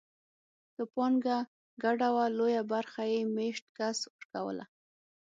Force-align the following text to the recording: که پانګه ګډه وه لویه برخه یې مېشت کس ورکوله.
که 0.75 0.83
پانګه 0.93 1.37
ګډه 1.83 2.07
وه 2.15 2.25
لویه 2.37 2.63
برخه 2.71 3.03
یې 3.11 3.19
مېشت 3.35 3.65
کس 3.77 3.97
ورکوله. 4.15 4.65